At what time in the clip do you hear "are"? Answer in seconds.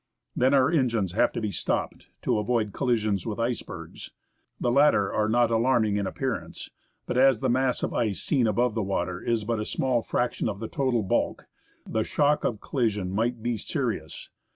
5.13-5.29